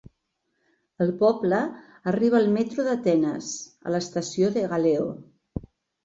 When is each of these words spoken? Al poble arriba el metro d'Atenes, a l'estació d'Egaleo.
Al 1.03 1.09
poble 1.17 1.57
arriba 2.11 2.39
el 2.43 2.49
metro 2.55 2.85
d'Atenes, 2.87 3.49
a 3.89 3.93
l'estació 3.97 4.49
d'Egaleo. 4.57 5.05